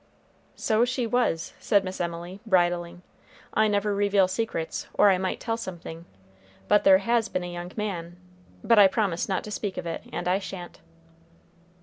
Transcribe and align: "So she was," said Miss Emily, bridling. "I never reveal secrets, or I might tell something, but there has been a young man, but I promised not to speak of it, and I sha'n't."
"So 0.55 0.83
she 0.83 1.05
was," 1.05 1.53
said 1.59 1.83
Miss 1.83 2.01
Emily, 2.01 2.39
bridling. 2.43 3.03
"I 3.53 3.67
never 3.67 3.93
reveal 3.93 4.27
secrets, 4.27 4.87
or 4.95 5.11
I 5.11 5.19
might 5.19 5.39
tell 5.39 5.57
something, 5.57 6.05
but 6.67 6.83
there 6.83 6.97
has 6.97 7.29
been 7.29 7.43
a 7.43 7.53
young 7.53 7.71
man, 7.77 8.17
but 8.63 8.79
I 8.79 8.87
promised 8.87 9.29
not 9.29 9.43
to 9.43 9.51
speak 9.51 9.77
of 9.77 9.85
it, 9.85 10.01
and 10.11 10.27
I 10.27 10.39
sha'n't." 10.39 10.79